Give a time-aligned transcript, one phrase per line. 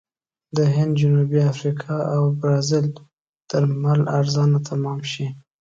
[0.57, 2.87] د هند، جنوبي افریقې او برازیل
[3.49, 5.25] درمل ارزانه تمام شي.